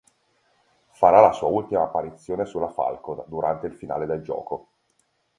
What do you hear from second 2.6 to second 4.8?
"Falcon", durante il finale del gioco.